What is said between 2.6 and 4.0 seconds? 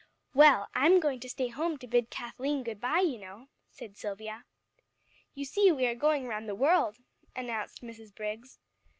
good bye, you know," said